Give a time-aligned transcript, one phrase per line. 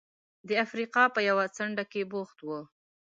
[0.47, 2.49] د افریقا په یوه څنډه کې بوخت و.